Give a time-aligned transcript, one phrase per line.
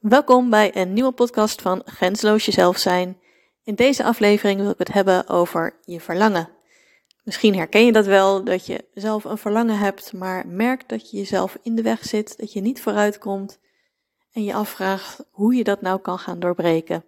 [0.00, 3.20] Welkom bij een nieuwe podcast van Grensloos Jezelf Zijn.
[3.64, 6.48] In deze aflevering wil ik het hebben over je verlangen.
[7.22, 11.16] Misschien herken je dat wel, dat je zelf een verlangen hebt, maar merkt dat je
[11.16, 13.58] jezelf in de weg zit, dat je niet vooruit komt
[14.32, 17.04] en je afvraagt hoe je dat nou kan gaan doorbreken.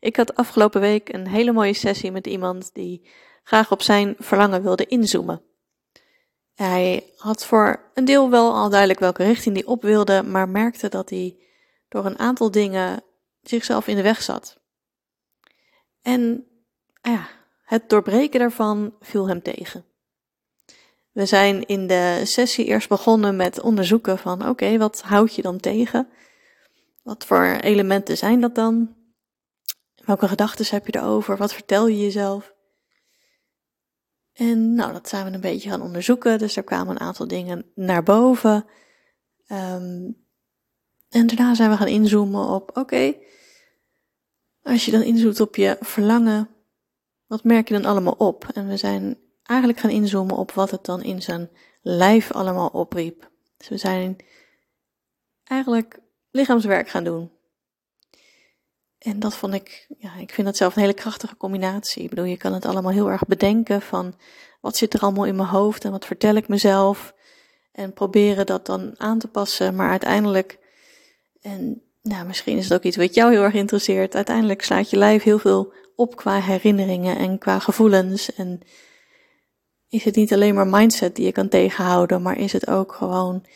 [0.00, 3.08] Ik had afgelopen week een hele mooie sessie met iemand die
[3.42, 5.42] graag op zijn verlangen wilde inzoomen.
[6.54, 10.88] Hij had voor een deel wel al duidelijk welke richting hij op wilde, maar merkte
[10.88, 11.38] dat hij
[11.90, 13.02] door een aantal dingen
[13.42, 14.60] zichzelf in de weg zat.
[16.02, 16.46] En
[17.02, 17.28] ja,
[17.64, 19.84] het doorbreken daarvan viel hem tegen.
[21.12, 25.60] We zijn in de sessie eerst begonnen met onderzoeken van oké, wat houd je dan
[25.60, 26.08] tegen?
[27.02, 28.94] Wat voor elementen zijn dat dan?
[29.94, 31.36] Welke gedachten heb je erover?
[31.36, 32.54] Wat vertel je jezelf?
[34.32, 36.38] En nou, dat zijn we een beetje gaan onderzoeken.
[36.38, 38.66] Dus er kwamen een aantal dingen naar boven.
[39.48, 40.28] Um,
[41.10, 43.14] en daarna zijn we gaan inzoomen op, oké,
[44.62, 46.48] als je dan inzoomt op je verlangen,
[47.26, 48.48] wat merk je dan allemaal op?
[48.54, 51.50] En we zijn eigenlijk gaan inzoomen op wat het dan in zijn
[51.82, 53.30] lijf allemaal opriep.
[53.56, 54.16] Dus we zijn
[55.44, 57.30] eigenlijk lichaamswerk gaan doen.
[58.98, 62.02] En dat vond ik, ja, ik vind dat zelf een hele krachtige combinatie.
[62.02, 64.14] Ik bedoel, je kan het allemaal heel erg bedenken van
[64.60, 67.14] wat zit er allemaal in mijn hoofd en wat vertel ik mezelf.
[67.72, 69.74] En proberen dat dan aan te passen.
[69.74, 70.58] Maar uiteindelijk
[71.40, 74.14] en nou, misschien is het ook iets wat jou heel erg interesseert.
[74.14, 78.34] Uiteindelijk slaat je lijf heel veel op qua herinneringen en qua gevoelens.
[78.34, 78.60] En
[79.88, 83.46] is het niet alleen maar mindset die je kan tegenhouden, maar is het ook gewoon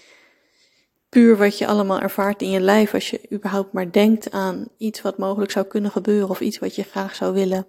[1.08, 5.02] puur wat je allemaal ervaart in je lijf als je überhaupt maar denkt aan iets
[5.02, 7.66] wat mogelijk zou kunnen gebeuren of iets wat je graag zou willen.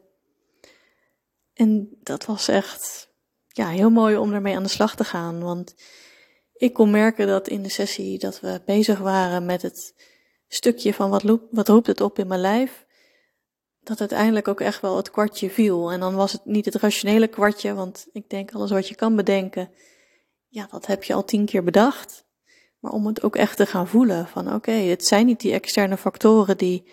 [1.54, 3.10] En dat was echt
[3.48, 5.76] ja, heel mooi om ermee aan de slag te gaan, want
[6.58, 9.94] ik kon merken dat in de sessie dat we bezig waren met het
[10.48, 12.86] stukje van wat, wat roept het op in mijn lijf,
[13.80, 15.92] dat uiteindelijk ook echt wel het kwartje viel.
[15.92, 19.16] En dan was het niet het rationele kwartje, want ik denk alles wat je kan
[19.16, 19.70] bedenken,
[20.48, 22.26] ja, dat heb je al tien keer bedacht.
[22.80, 25.98] Maar om het ook echt te gaan voelen van oké, het zijn niet die externe
[25.98, 26.92] factoren die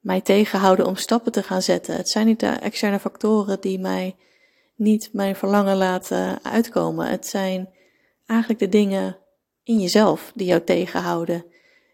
[0.00, 1.96] mij tegenhouden om stappen te gaan zetten.
[1.96, 4.16] Het zijn niet de externe factoren die mij
[4.74, 7.06] niet mijn verlangen laten uitkomen.
[7.06, 7.68] Het zijn
[8.26, 9.18] eigenlijk de dingen
[9.62, 11.44] in jezelf die jou tegenhouden.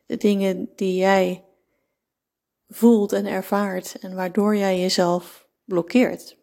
[0.06, 1.44] De dingen die jij
[2.68, 6.38] voelt en ervaart en waardoor jij jezelf blokkeert.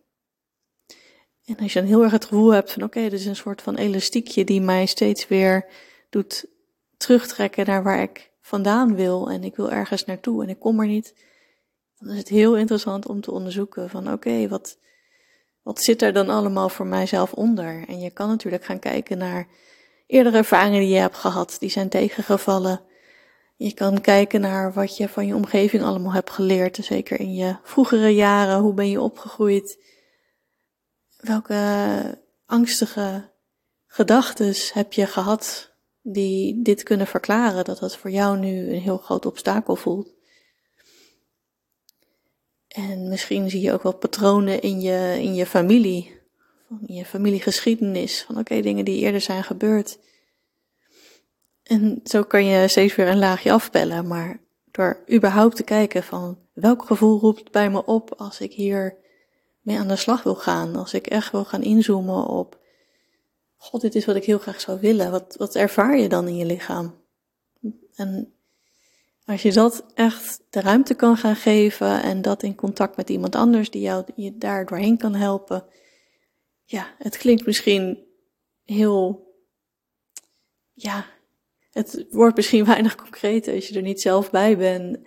[1.46, 3.62] En als je dan heel erg het gevoel hebt van oké, okay, is een soort
[3.62, 5.66] van elastiekje die mij steeds weer
[6.10, 6.46] doet
[6.98, 10.88] terugtrekken naar waar ik vandaan wil en ik wil ergens naartoe en ik kom er
[10.88, 11.14] niet,
[12.00, 14.78] dan is het heel interessant om te onderzoeken van oké, wat,
[15.62, 17.88] wat zit er dan allemaal voor mijzelf onder?
[17.88, 19.48] En je kan natuurlijk gaan kijken naar
[20.08, 22.82] eerdere ervaringen die je hebt gehad, die zijn tegengevallen.
[23.56, 27.56] Je kan kijken naar wat je van je omgeving allemaal hebt geleerd, zeker in je
[27.64, 28.60] vroegere jaren.
[28.60, 29.84] Hoe ben je opgegroeid?
[31.18, 33.32] Welke angstige
[33.88, 38.98] gedachten heb je gehad die dit kunnen verklaren, dat dat voor jou nu een heel
[38.98, 40.16] groot obstakel voelt?
[42.68, 46.17] En misschien zie je ook wel patronen in je, in je familie
[46.68, 50.00] van je familiegeschiedenis, van oké, dingen die eerder zijn gebeurd.
[51.64, 54.40] En zo kan je steeds weer een laagje afpellen, maar
[54.72, 58.96] door überhaupt te kijken van welk gevoel roept bij me op als ik hier
[59.62, 62.60] mee aan de slag wil gaan, als ik echt wil gaan inzoomen op,
[63.58, 66.36] god, dit is wat ik heel graag zou willen, wat, wat ervaar je dan in
[66.36, 66.96] je lichaam?
[67.96, 68.34] En
[69.26, 73.36] als je dat echt de ruimte kan gaan geven en dat in contact met iemand
[73.36, 75.66] anders die jou je daar doorheen kan helpen,
[76.70, 78.04] ja, het klinkt misschien
[78.64, 79.32] heel,
[80.74, 81.06] ja,
[81.72, 84.98] het wordt misschien weinig concreet als je er niet zelf bij bent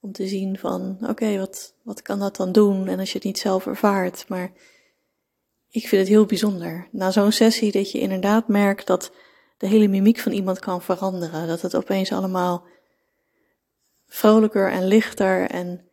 [0.00, 2.88] om te zien van, oké, wat, wat kan dat dan doen?
[2.88, 4.52] En als je het niet zelf ervaart, maar
[5.68, 6.88] ik vind het heel bijzonder.
[6.92, 9.12] Na zo'n sessie dat je inderdaad merkt dat
[9.58, 12.64] de hele mimiek van iemand kan veranderen, dat het opeens allemaal
[14.06, 15.90] vrolijker en lichter en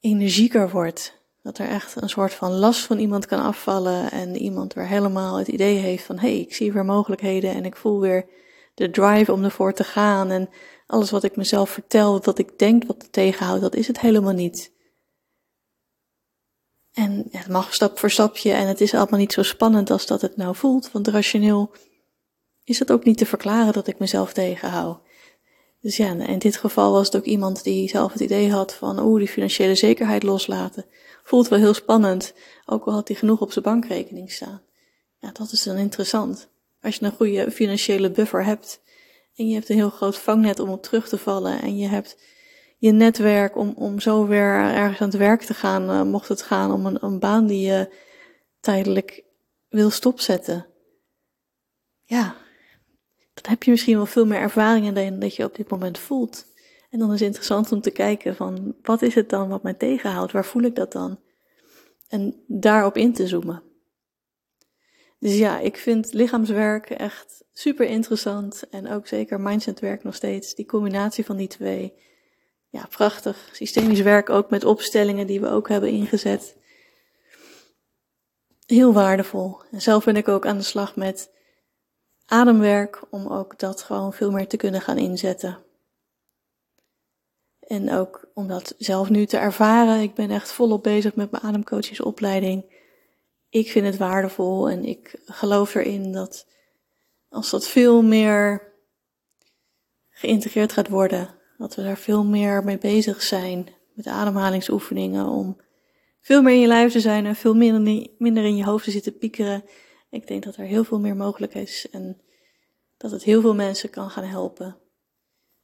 [0.00, 1.25] energieker wordt.
[1.46, 5.38] Dat er echt een soort van last van iemand kan afvallen en iemand weer helemaal
[5.38, 8.26] het idee heeft van hé, hey, ik zie weer mogelijkheden en ik voel weer
[8.74, 10.48] de drive om ervoor te gaan en
[10.86, 14.32] alles wat ik mezelf vertel, dat ik denk wat het tegenhoudt, dat is het helemaal
[14.32, 14.72] niet.
[16.92, 20.20] En het mag stap voor stapje en het is allemaal niet zo spannend als dat
[20.20, 21.72] het nou voelt, want rationeel
[22.64, 25.05] is het ook niet te verklaren dat ik mezelf tegenhoud.
[25.86, 29.00] Dus ja, in dit geval was het ook iemand die zelf het idee had van,
[29.00, 30.84] oeh, die financiële zekerheid loslaten.
[31.22, 32.34] Voelt wel heel spannend,
[32.64, 34.62] ook al had hij genoeg op zijn bankrekening staan.
[35.18, 36.48] Ja, dat is dan interessant.
[36.80, 38.80] Als je een goede financiële buffer hebt
[39.34, 41.62] En je hebt een heel groot vangnet om op terug te vallen.
[41.62, 42.18] En je hebt
[42.78, 46.42] je netwerk om, om zo weer ergens aan het werk te gaan, uh, mocht het
[46.42, 47.94] gaan om een, een baan die je
[48.60, 49.24] tijdelijk
[49.68, 50.66] wil stopzetten.
[52.04, 52.36] Ja,
[53.42, 55.98] dan heb je misschien wel veel meer ervaring in dan dat je op dit moment
[55.98, 56.46] voelt.
[56.90, 59.74] En dan is het interessant om te kijken van, wat is het dan wat mij
[59.74, 60.32] tegenhoudt?
[60.32, 61.20] Waar voel ik dat dan?
[62.08, 63.62] En daarop in te zoomen.
[65.18, 68.68] Dus ja, ik vind lichaamswerk echt super interessant.
[68.70, 70.54] En ook zeker mindsetwerk nog steeds.
[70.54, 71.94] Die combinatie van die twee.
[72.68, 73.48] Ja, prachtig.
[73.52, 76.56] Systemisch werk ook met opstellingen die we ook hebben ingezet.
[78.66, 79.60] Heel waardevol.
[79.70, 81.30] En zelf ben ik ook aan de slag met
[82.26, 83.02] ademwerk.
[83.10, 85.58] Om ook dat gewoon veel meer te kunnen gaan inzetten.
[87.60, 90.00] En ook om dat zelf nu te ervaren.
[90.00, 92.84] Ik ben echt volop bezig met mijn ademcoachingsopleiding.
[93.48, 96.46] Ik vind het waardevol en ik geloof erin dat
[97.28, 98.72] als dat veel meer
[100.10, 105.56] geïntegreerd gaat worden, dat we daar veel meer mee bezig zijn met ademhalingsoefeningen om
[106.20, 108.90] veel meer in je lijf te zijn en veel minder, minder in je hoofd te
[108.90, 109.64] zitten piekeren.
[110.10, 112.20] Ik denk dat er heel veel meer mogelijk is en
[112.96, 114.76] dat het heel veel mensen kan gaan helpen.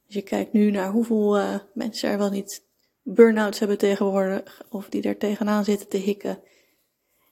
[0.05, 2.65] Als je kijkt nu naar hoeveel uh, mensen er wel niet
[3.01, 6.39] burn-outs hebben tegenwoordig, of die er tegenaan zitten te hikken.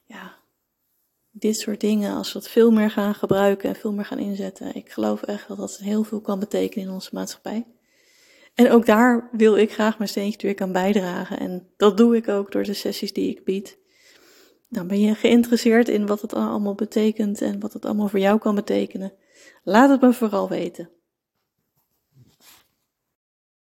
[0.04, 0.38] Ja,
[1.30, 4.74] dit soort dingen, als we het veel meer gaan gebruiken en veel meer gaan inzetten,
[4.74, 7.66] ik geloof echt dat dat heel veel kan betekenen in onze maatschappij.
[8.54, 11.38] En ook daar wil ik graag mijn steentje weer aan bijdragen.
[11.38, 13.78] En dat doe ik ook door de sessies die ik bied.
[14.72, 18.38] Dan ben je geïnteresseerd in wat het allemaal betekent en wat het allemaal voor jou
[18.38, 19.12] kan betekenen.
[19.62, 20.90] Laat het me vooral weten.